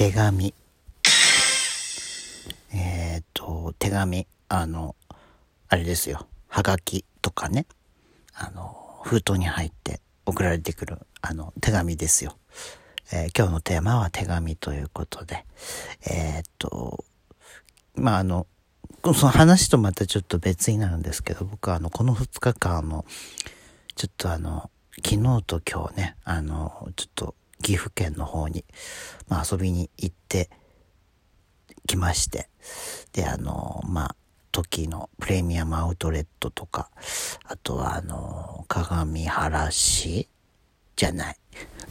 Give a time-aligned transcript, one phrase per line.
[0.00, 0.54] 手紙。
[2.72, 4.96] えっ、と、手紙、あの、
[5.68, 6.26] あれですよ。
[6.48, 7.66] はがきとかね。
[8.32, 12.38] あの、封筒に入って送られてくる、あの、手紙ですよ。
[13.12, 15.44] えー、今日のテーマは手紙ということで。
[16.10, 17.04] えっ、と、
[17.94, 18.46] まあ、あの、
[19.04, 23.04] その話とまたちょっと別になるんですけど、僕はあの、この2日間の、
[23.96, 24.70] ちょっとあの、
[25.04, 28.64] 昨日と今日ね、あの、ちょっと岐阜県の方に、
[29.28, 30.50] まあ、遊びに行って
[31.86, 32.48] きまして、
[33.12, 34.16] で、あの、まあ、
[34.52, 36.90] 時のプレミアムアウトレットとか、
[37.44, 40.28] あとはあの、鏡原市
[40.96, 41.36] じゃない。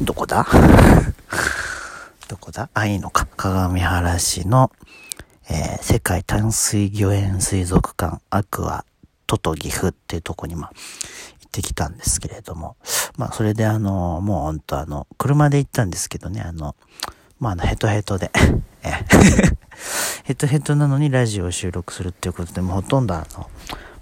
[0.02, 0.46] どこだ？
[2.28, 2.70] どこだ？
[2.74, 3.28] あ、いいのか。
[3.38, 4.72] 鏡原市の、
[5.50, 8.86] えー、世界淡水魚園水族館アクア
[9.26, 10.72] トト岐阜っていうとこに、まあ、
[11.42, 12.76] 行ってきたんですけれども、
[13.20, 16.78] まあ、それであの、もうほんとあの、車で行ったんですけどね、あの、
[17.38, 18.32] まあ、あの、ヘトヘトで、
[18.82, 18.94] え
[20.24, 23.50] ヘトヘトなのにラジオを収録するっていうことで、もうほとんどあの、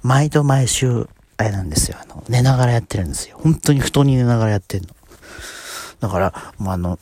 [0.03, 3.39] 毎度毎週、あれなんですよ、あの、寝ながらやってるんですよ。
[3.41, 4.89] 本当に布団に寝ながらやってんの。
[5.99, 6.99] だから、もうあの、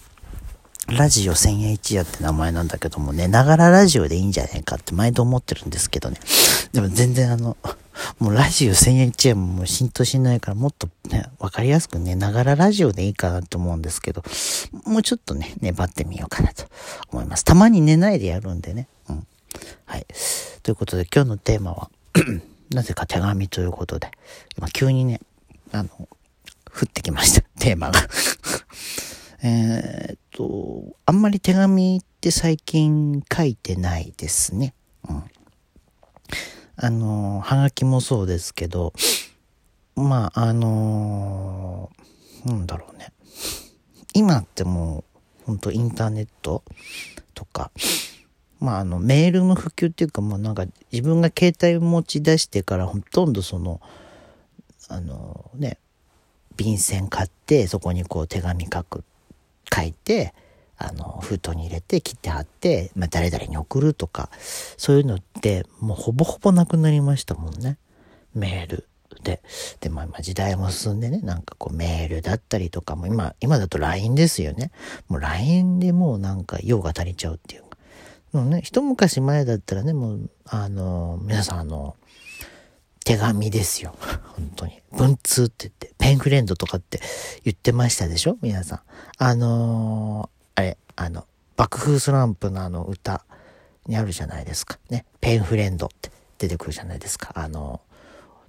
[0.88, 6.18] ラジオ千円一夜って名前なんだけども、寝ながらラジオでいいんじゃないかって毎度思ってるんですけどね。
[6.72, 7.58] でも全然あの、
[8.20, 14.24] もうラジオ千円一夜もも浸透しないからもっとね、わかりやすく寝ながらラジオでいいかなと思うんですけど、
[14.86, 16.66] もうちょっとね、粘ってみようかなと
[17.12, 17.46] 思います。
[17.46, 18.88] たまに寝ないでやるんでね。
[19.10, 19.28] うん。
[19.86, 20.06] はい。
[20.64, 21.90] ということで今日のテーマは
[22.72, 24.12] なぜか手紙ということで、
[24.58, 25.22] 今急にね、
[25.72, 26.08] あの、降
[26.86, 28.00] ってきました、 テーマが
[29.44, 34.74] えっと、あんまり手紙って最近書いてないですね。
[35.08, 35.24] うん。
[36.78, 38.94] あの、はがきもそうですけど、
[39.96, 41.90] まあ、あの
[42.46, 43.14] なんだろうね。
[44.14, 46.64] 今ってもう、本当インターネット
[47.34, 47.72] とか、
[48.60, 53.80] まあ、あの、メールの普及っていうか、もうなんか自分が携帯持ち出してからほとんどその、
[54.88, 55.78] あのね、
[56.58, 59.04] 便箋買ってそこにこう手紙書く
[59.74, 60.34] 書いて、
[60.78, 64.30] あの、封筒に入れて切って貼って、まあ、誰々に送るとか、
[64.78, 67.78] そういうのって、もうほぼほぼなくなりましたもんね。
[68.34, 68.88] メール
[69.24, 69.42] で。
[69.80, 74.72] で、まあ、まあ、時代も進んでね、なんかこうメールだったりとかも、今、今だと LINE ですよね。
[75.08, 77.78] もう LINE でもうなんか用が足りちゃうっていうか。
[78.34, 81.96] もうね、一昔前だったらね、もう、あの、皆さんあの、
[83.06, 83.96] 手紙ですよ。
[84.36, 84.82] 本当に。
[84.92, 87.00] 文通って言って、ペンフレンドとかって
[87.44, 88.38] 言ってましたでしょ？
[88.42, 88.80] 皆さん。
[89.20, 90.35] あのー、
[90.96, 91.26] あ、の、
[91.56, 93.26] 爆風スランプのあの歌
[93.88, 94.80] にあるじゃないですか。
[94.90, 95.06] ね。
[95.22, 97.32] ペンフレンドって出てくるじゃないですか。
[97.36, 97.82] あの、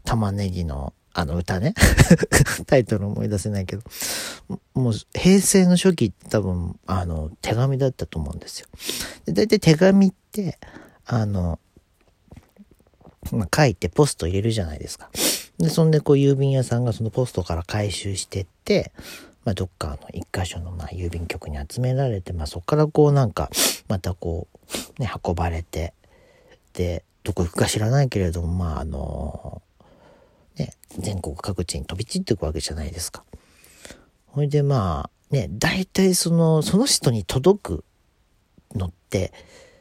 [0.04, 1.72] 玉ねぎのあの歌ね。
[2.66, 3.82] タイトル思い出せないけど。
[4.74, 8.66] もう平成の初期って多分、あの、手紙だったと思うんですよ。
[9.24, 10.58] で、大体手紙って、
[11.06, 11.58] あの、
[13.32, 15.08] まあ、書いてポスト入れるじゃないですか。
[15.58, 18.92] で、そんでこう郵便屋さんがそのポストから回収してって、
[19.46, 23.48] まあ、どっかの一箇所のまあ郵便局に集められて、まあ、そこからこうなんか、
[23.88, 24.48] またこ
[24.98, 25.94] う、ね、運ばれて、
[26.74, 29.62] で、どこ行くか知らないけれども、まあ、あの、
[30.56, 33.24] ね、全国各地に飛び散っていくわけじゃないですか。
[34.26, 37.84] ほいでまあ、ね、大体その、その人に届く
[38.74, 39.32] のって、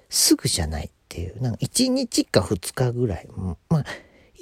[0.10, 3.28] すぐじゃないっていう、なんか1日か2日ぐらい、
[3.70, 3.86] まあ、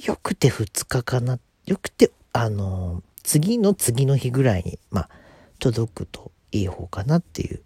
[0.05, 5.09] よくて2日かな、よくて、あの、次の次の日ぐらいに、まあ、
[5.59, 7.61] 届くといい方かなっていう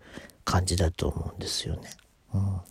[0.46, 1.90] 感じだと思うんですよね。
[2.34, 2.62] うん。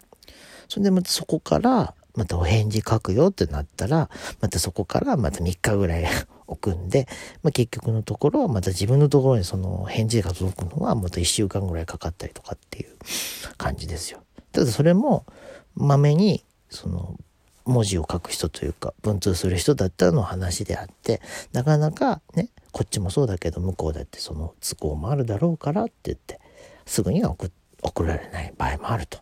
[0.69, 4.09] それでまたそこから、またお返事書くよってなったら、
[4.41, 6.07] またそこからまた3日ぐらい
[6.47, 7.07] 置くんで、
[7.43, 12.97] まあ、結局のところは、また自分のところにその返事が届くのはまた1週間ぐらいかかったりとかっていう
[13.59, 14.23] 感じですよ。
[14.53, 15.27] ただそれも、
[15.75, 17.19] まめに、その、
[17.67, 21.21] 文字を書く人というか、文通する人だったらの話であって、
[21.53, 26.39] なかなかね、こっちもそうだけど、向こうだってその都合もあるだろうからって言って、
[26.85, 27.51] すぐには送
[27.81, 29.19] 送られない場合もあると。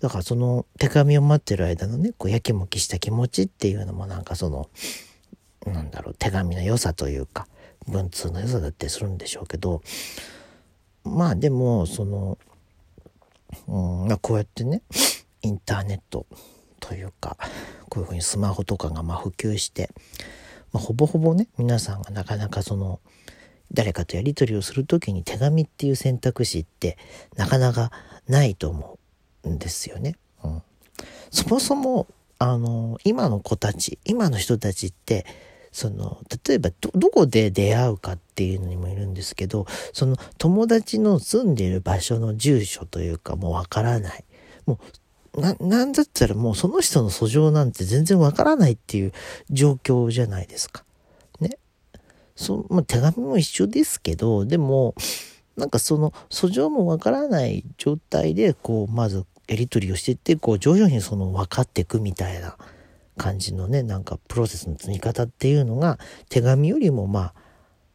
[0.00, 4.70] だからその手紙を待ってる間のね、こうやきもきした気持ちっていうのもなんかその、
[5.66, 7.46] なんだろう、手紙の良さというか、
[7.88, 9.82] 文通の良さだったりするんでしょうけど、
[11.04, 12.38] まあでも、その、
[13.68, 13.70] う
[14.06, 14.80] ん、まあこうやってね、
[15.42, 16.24] インターネット
[16.80, 17.36] というか
[17.90, 19.90] こういうふうにスマホとかがま普及して、
[20.76, 23.00] まあ、ほぼほぼね皆さんがなかなかその
[23.72, 26.98] 誰かとやり取りをする時に手紙っていう選択肢って
[27.34, 27.90] なかなか
[28.28, 28.98] ないと思
[29.44, 30.16] うんですよね。
[30.44, 30.62] うん、
[31.30, 32.06] そもそも
[32.38, 35.24] あの今の子たち今の人たちって
[35.72, 44.24] その、例えばど、どこで出会うかっていうのにもいるんですけど、その友達の住んでいる場所の住所というかもうわからない。
[44.64, 44.78] もう、
[45.36, 49.12] な、なんだったらもうその人の訴状なんて全然わからないっていう
[49.50, 50.84] 状況じゃないですか。
[51.40, 51.58] ね。
[52.34, 54.94] そ、まあ、手紙も一緒ですけど、でも、
[55.56, 62.56] なんかその訴状もわからない状態で、こう、まずやり取りをしていって、こう、徐々にその分かっていくみたいな
[63.16, 65.98] 感じのね、なんかプロセスの積み方っていうのが、
[66.28, 67.32] 手紙よりもま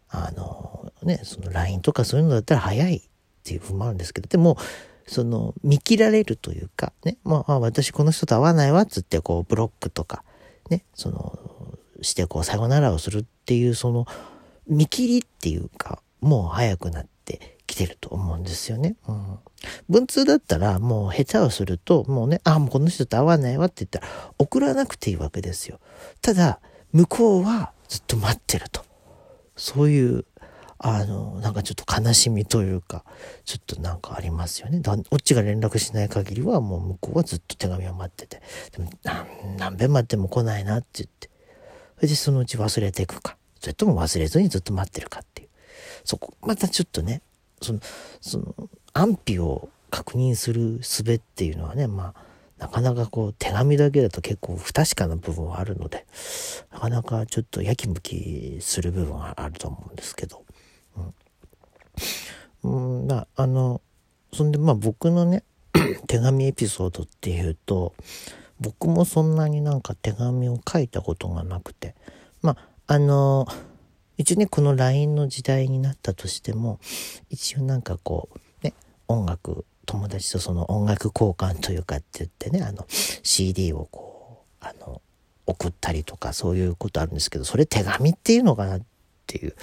[0.09, 3.01] あ、あの、ね、その LINE とかそういうのだったら早いっ
[3.43, 4.57] ていう部分もあるんですけど、でも、
[5.11, 10.23] その、見切られるというか、ね、まあ、私この人と会わないわつって、こう、ブロックとか、
[10.69, 11.37] ね、その、
[12.01, 14.05] してこう、さよならをするっていう、その、
[14.67, 18.95] 見切りっていうか、もう早くなってきてると思うんですよね。
[19.05, 19.39] うん。
[19.89, 25.79] 文通だったらもう下手をするともうね、あ、もうこの人と会わないわって言ったら送らなくていいわけですよ。
[26.21, 26.59] ただ、
[26.93, 28.85] 向こうはずっと待ってると。
[29.57, 30.25] そういう、
[30.83, 33.05] あの、なんかちょっと悲しみというか、
[33.45, 34.79] ちょっとなんかありますよね。
[34.79, 38.41] だこっちが連絡しない限りはもう向こうはずっと手紙を待ってて。
[38.75, 41.29] でも何、何遍待っても来ないなって言って。
[41.97, 43.37] それでそのうち忘れていくか。
[43.59, 45.49] それとも忘れずにずっと待ってるかっていう。
[46.03, 47.21] そこ、またちょっとね、
[47.61, 47.79] その、
[48.19, 48.55] その、
[48.93, 52.23] 安否を確認する術っていうのはね、まあ、
[52.57, 56.07] なかなかこう手紙だけだと結構不確かな部分はあるので、
[56.71, 60.43] なかなかちょっとやきもきする部分はあると思うんですけど。
[62.63, 63.01] うん。
[63.01, 63.81] うん、まあ、の、
[64.33, 65.43] そんでまあ僕のね、
[66.07, 67.93] 手紙エピソードっていうと、
[68.59, 71.95] 僕もそんなになんか手紙を書いたことがなくて、
[72.41, 73.47] まあ、あの、
[74.17, 76.79] 一応ね、この LINE の時代になったとしても、
[77.29, 78.73] 一応なんかこう、ね、
[79.07, 85.01] 音楽、友達とその音楽交換というかって言ってね、あの、CD をこう、あの、
[85.47, 88.79] 送ったりとかそういうことあるんですけど、それ手紙っていうのかな
[89.31, 89.55] っていう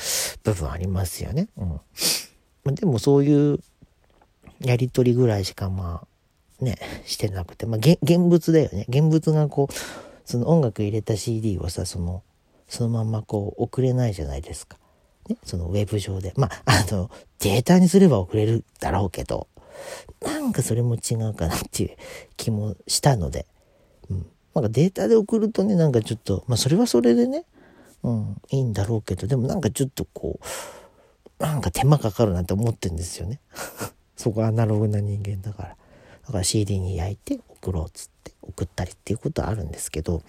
[0.45, 1.49] 部分ありますよね。
[1.59, 2.75] うん。
[2.75, 3.59] でもそういう
[4.61, 6.03] やりとりぐらいしかま
[6.61, 8.87] あ、ね、してなくて、まあ、現物だよね。
[8.89, 9.75] 現物がこう、
[10.25, 12.23] その音楽入れた CD をさ、その、
[12.67, 14.79] そのまんまこう送れないじゃないですか。
[15.29, 16.33] ね、そのウェブ上で。
[16.37, 17.11] まあ、 あの、
[17.41, 19.49] データにすれば送れるだろうけど、
[20.23, 21.91] なんかそれも違うかなっていう
[22.37, 23.47] 気もしたので、
[24.11, 24.27] うん。
[24.55, 27.45] なんかデータで送るとね、なんかちょっと、まあそれはそれでね、
[28.03, 33.41] うん、いいんだろうけど、でもなんかちょっとこう、なんか手間かかるなって思ってんですよね。
[34.17, 35.69] そこアナログな人間だから。
[36.27, 40.23] だから CD に焼いて送ろうっつって送ったりっていうことはあるんですけど、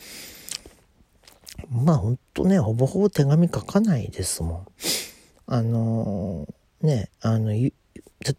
[1.70, 4.68] まあほんとね、ほぼほぼ手紙書かないですもん。
[5.48, 7.74] あのー、ね、あの、例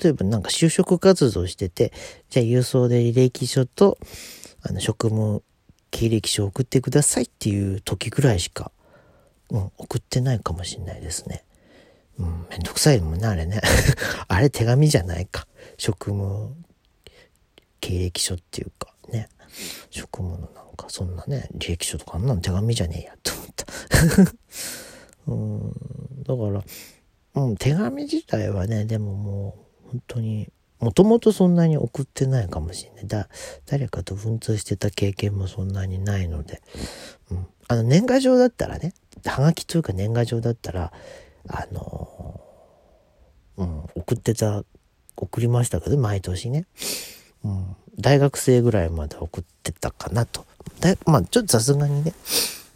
[0.04, 1.92] えばなんか就職活動してて、
[2.30, 3.98] じゃあ郵送で履歴書と、
[4.62, 5.42] あの、職務
[5.90, 8.70] 経歴書を送ってくださいっていう時ぐらいしか、
[9.50, 11.44] うん、送ってないかもしんないですね。
[12.18, 13.60] うん、めんどくさいもんね、あれね。
[14.28, 15.46] あれ手紙じゃないか。
[15.76, 16.54] 職務
[17.80, 19.28] 経歴書っていうかね。
[19.90, 23.66] 職務のなんかそんなね、履歴書とかあんなの手紙じゃねえやと思った。
[25.26, 26.64] うん、だか
[27.34, 29.56] ら、うん、手紙自体はね、でもも
[29.86, 30.48] う本当に、
[30.78, 33.06] もともとそんなに送ってないかもしれない。
[33.06, 33.28] だ、
[33.66, 36.62] 誰かと文通してた経験もそんなにないので、
[37.30, 37.46] うん。
[37.68, 38.94] あの、年賀状だったらね、
[39.28, 40.92] はがきというか年賀状だったら、
[41.48, 42.40] あの
[43.56, 44.64] うん、送ってた、
[45.16, 46.66] 送りましたけど、毎年ね。
[47.44, 50.46] うん、大学生ぐらいまで送ってたかなと。
[50.80, 52.14] だまあ、ちょっとさすがにね、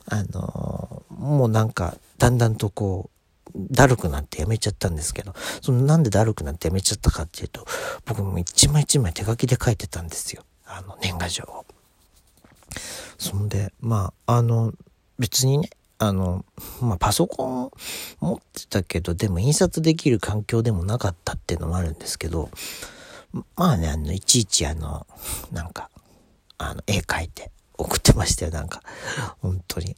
[0.07, 3.15] あのー、もうなんか、だんだんとこう、
[3.71, 7.67] だるくなってやめちゃったんですけど、そのなんでだるくなってやめちゃったかっていうと、
[8.05, 10.45] 僕も一枚一枚手書きで書いてたんですよ。
[10.67, 11.65] あの、年賀状を。
[13.19, 14.73] そんで、まあ、あの、
[15.19, 16.45] 別にね、あの、
[16.81, 17.71] まあ、パソコン
[18.21, 22.51] 持ってたけど、でも印刷できる環境でもなかったっていうのもあるんですけど、
[23.57, 25.07] まあね、あの、いちいちあの、
[25.53, 25.91] なんか、
[26.59, 28.83] あの、絵描いて送ってましたよ、なんか。
[29.41, 29.97] 本当に。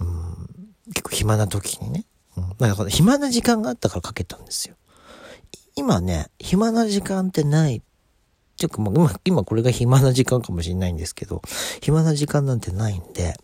[0.00, 0.48] うん、
[0.88, 2.04] 結構暇な時にね。
[2.36, 4.76] うん、だから暇な時間があったから描けたんですよ。
[5.74, 7.76] 今ね、暇な時間ってない。
[7.76, 7.80] っ
[8.58, 11.42] ていうか、もう今、今これが暇な時間かもしれないんですけど、
[11.82, 13.36] 暇な時間なんてないんで、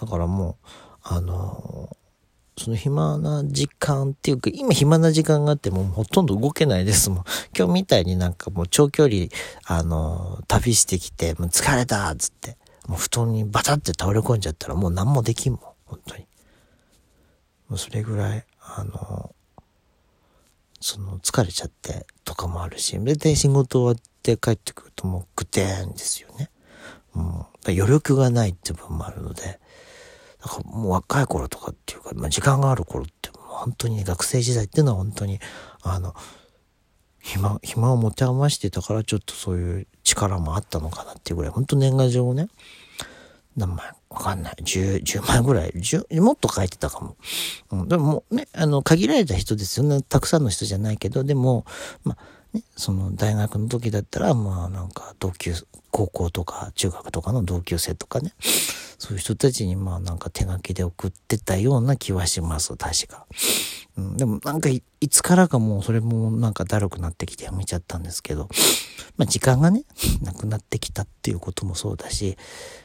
[0.00, 0.68] だからもう、
[1.10, 1.96] あの
[2.58, 7.24] その暇な時間っていうか、今暇な時間があってもほとんど動けないですもん。
[7.56, 9.26] 今日みたいになんかもう長距離、
[9.64, 15.60] あの、旅してきて、もう疲れたっつって、もう布団にバタって倒れ込んじゃったらもう何もできんもん。
[15.86, 16.26] 本当に。
[17.68, 19.34] もうそれぐらい、あの、
[20.80, 26.50] その疲れちゃってとかもあるし、で仕事終わって帰ってくるともうぐてーんですよね。
[27.14, 27.46] うん。
[27.66, 29.60] 余力がないって部分もあるので、
[30.42, 35.40] だかもう若い頃とかっていうか、まあ、時間がある頃って本当にね、学生時代っていうのは本当に、
[35.82, 36.14] あの、
[37.20, 42.48] 暇、暇を持て余してたからちょっとそういう力もあったのかなっていうぐらい、本当年賀状をね、
[43.56, 44.54] 何枚わかんない。
[44.62, 45.70] 10、10枚ぐらい。
[45.70, 47.16] 10、もっと書いてたかも。
[47.72, 47.88] うん。
[47.88, 50.00] でもね、あの、限られた人ですよね。
[50.02, 51.66] たくさんの人じゃないけど、でも、
[52.04, 55.54] まあ、ね、その大学の時だったら、まあなんか同級、
[55.90, 58.32] 高校とか中学とかの同級生とかね、
[58.98, 63.26] そういう人たちにまあなんか手書きで送ってたような気はします、確か。
[63.96, 68.48] うん、でもなんかいつからかもうそれもなんかだるくなってきてやめちゃったんですけど、
[69.16, 69.84] まあ時間がね、
[70.22, 72.36] なくなってきたっていうこともそうだし、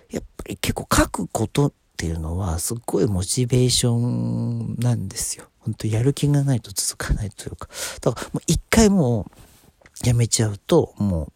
[0.09, 5.45] やっぱり結構書くことっていうのはすっごいモチベーションなんですよ。
[5.59, 7.69] 本当やる気がないと続かないというか。
[8.01, 9.31] だからもう一回もう
[10.05, 11.31] やめちゃうと、も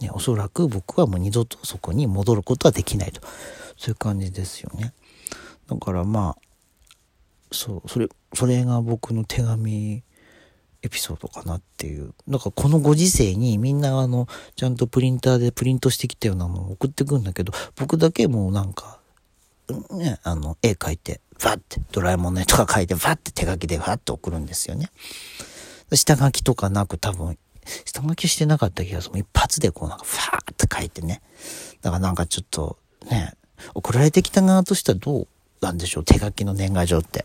[0.00, 3.20] う、ね、おそらく僕はもう二度とそこに戻ることはできないと。
[3.76, 4.92] そういう感じですよね。
[5.68, 6.36] だからまあ、
[7.52, 10.02] そう、それ、それが僕の手紙
[10.82, 12.14] エピソードかなっていう。
[12.28, 19.00] だかこのご時世にみんなあの、ちゃんとプリンターでプリントしてきたようなのを送ってくんだけど、僕だけもうなんか、
[19.90, 24.90] ね、あの、絵描いて、ファって、ドラえもんの絵とか描いて、ファって手書きでファって送るんですよね。
[25.92, 27.38] 下書きとかなく多分
[27.84, 29.18] 下書きしてなかった気がする。
[29.18, 31.22] 一発でこうなんか、ファーって書いてね。
[31.82, 32.78] だからなんかちょっと、
[33.10, 33.34] ね、
[33.74, 35.28] 送られてきた側としてはどう
[35.60, 36.04] なんでしょう？
[36.04, 37.24] 手書きの年賀状って。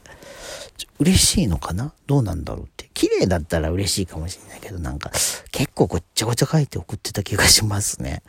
[0.99, 1.93] 嬉しいのかな？
[2.07, 2.89] どうなんだろうって。
[2.93, 5.11] 綺麗だったら嬉しいかもしれないけど、なんか、
[5.51, 8.23] 結構ごっちゃごちゃ書いて送ってた気がしますね。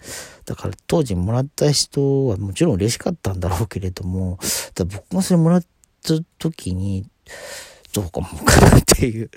[0.44, 4.38] だから当時もらった人はもちろん嬉しかったんだろうけれども、
[4.74, 5.64] だ僕がそれもらっ
[6.02, 7.06] た時に、
[7.94, 9.30] どうかもかなっていう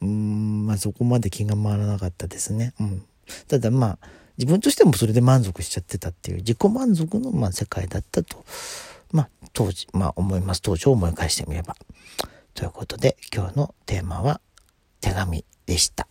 [0.00, 2.74] うん、まあそこまで気が回らなかったですね。
[2.80, 3.02] うん。
[3.48, 8.44] ただまあ、自分としてもそれで満足しちゃってたっていう自己満足のまあ世界だったと、
[9.12, 10.62] まあ当時、まあ思います。
[10.62, 11.76] 当時を思い返してみれば。
[12.54, 14.40] ということで今日のテーマは
[15.00, 16.06] 手紙でした。